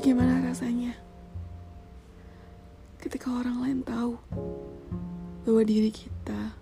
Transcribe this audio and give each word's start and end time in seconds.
Bagaimana 0.00 0.40
rasanya 0.40 0.96
ketika 3.04 3.36
orang 3.36 3.60
lain 3.60 3.84
tahu 3.84 4.16
bahwa 5.44 5.60
diri 5.60 5.92
kita 5.92 6.56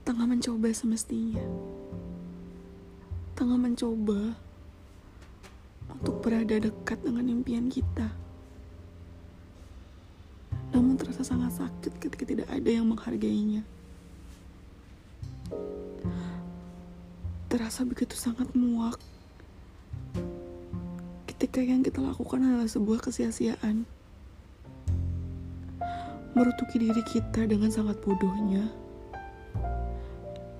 tengah 0.00 0.24
mencoba 0.24 0.72
semestinya, 0.72 1.44
tengah 3.36 3.60
mencoba 3.60 4.32
untuk 5.92 6.24
berada 6.24 6.56
dekat 6.56 7.04
dengan 7.04 7.28
impian 7.28 7.68
kita. 7.68 8.08
Namun 10.72 10.96
terasa 10.96 11.28
sangat 11.28 11.52
sakit 11.52 12.00
ketika 12.00 12.24
tidak 12.24 12.48
ada 12.48 12.70
yang 12.72 12.88
menghargainya. 12.88 13.60
Terasa 17.52 17.84
begitu 17.84 18.16
sangat 18.16 18.48
muak 18.56 18.96
ketika 21.52 21.68
yang 21.68 21.84
kita 21.84 22.00
lakukan 22.00 22.40
adalah 22.48 22.64
sebuah 22.64 23.04
kesia-siaan. 23.04 23.84
Merutuki 26.32 26.80
diri 26.80 27.04
kita 27.04 27.44
dengan 27.44 27.68
sangat 27.68 28.00
bodohnya 28.00 28.72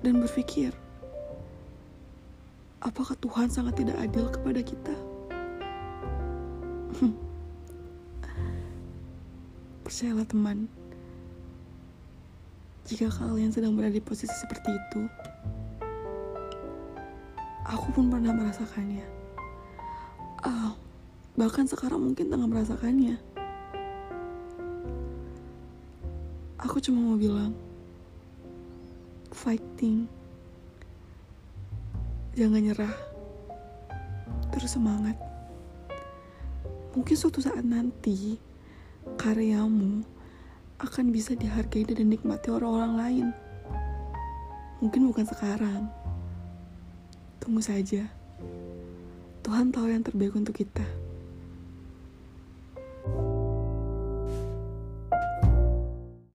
dan 0.05 0.21
berpikir, 0.21 0.69
apakah 2.85 3.17
Tuhan 3.17 3.49
sangat 3.49 3.81
tidak 3.81 3.97
adil 4.05 4.29
kepada 4.29 4.61
kita? 4.61 4.93
Percayalah 9.89 10.29
teman, 10.29 10.69
jika 12.85 13.09
kalian 13.17 13.49
sedang 13.49 13.73
berada 13.73 13.97
di 13.97 14.03
posisi 14.05 14.37
seperti 14.45 14.69
itu, 14.77 15.01
aku 17.65 17.97
pun 17.97 18.13
pernah 18.13 18.29
merasakannya. 18.29 19.22
Oh, 20.43 20.75
bahkan 21.39 21.63
sekarang 21.63 22.03
mungkin 22.03 22.27
tengah 22.27 22.51
merasakannya. 22.51 23.15
Aku 26.59 26.83
cuma 26.83 26.99
mau 26.99 27.15
bilang, 27.15 27.55
fighting, 29.31 30.03
jangan 32.35 32.59
nyerah, 32.59 32.95
terus 34.51 34.75
semangat. 34.75 35.15
Mungkin 36.91 37.15
suatu 37.15 37.39
saat 37.39 37.63
nanti 37.63 38.35
karyamu 39.15 40.03
akan 40.83 41.05
bisa 41.15 41.39
dihargai 41.39 41.87
dan 41.87 42.03
dinikmati 42.03 42.51
orang-orang 42.51 42.93
lain. 42.99 43.27
Mungkin 44.83 45.07
bukan 45.07 45.23
sekarang. 45.23 45.87
Tunggu 47.39 47.63
saja. 47.63 48.03
Tuhan 49.43 49.75
tahu 49.75 49.91
yang 49.91 50.07
terbaik 50.07 50.39
untuk 50.39 50.55
kita. 50.55 51.02